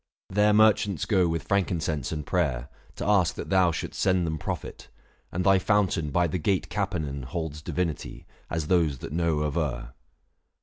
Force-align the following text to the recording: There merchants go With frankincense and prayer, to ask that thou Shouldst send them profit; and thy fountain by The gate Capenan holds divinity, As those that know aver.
There 0.31 0.51
merchants 0.51 1.05
go 1.05 1.27
With 1.27 1.43
frankincense 1.47 2.11
and 2.11 2.25
prayer, 2.25 2.69
to 2.95 3.05
ask 3.05 3.35
that 3.35 3.51
thou 3.51 3.71
Shouldst 3.71 4.01
send 4.01 4.25
them 4.25 4.39
profit; 4.39 4.89
and 5.31 5.43
thy 5.43 5.59
fountain 5.59 6.09
by 6.09 6.25
The 6.25 6.39
gate 6.39 6.69
Capenan 6.71 7.21
holds 7.21 7.61
divinity, 7.61 8.25
As 8.49 8.65
those 8.65 8.97
that 8.97 9.13
know 9.13 9.43
aver. 9.45 9.93